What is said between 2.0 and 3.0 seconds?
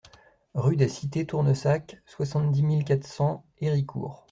soixante-dix mille